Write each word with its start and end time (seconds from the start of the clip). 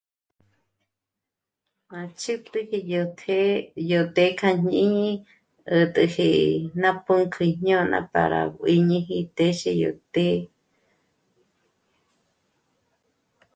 M'a 1.89 2.01
tsjípjiji 2.17 2.79
yó 2.91 3.01
të̌'ë̌ 3.19 3.63
yó 3.89 4.01
té 4.15 4.23
k'àjñíni, 4.39 5.09
'ä̀t'äji 5.71 6.29
ná 6.81 6.89
pǔnk'ü 7.05 7.43
jñôna 7.59 7.99
para 8.13 8.39
juíñiji 8.55 9.17
t'êxi 9.35 9.71
yó 9.81 9.91
té 10.13 10.27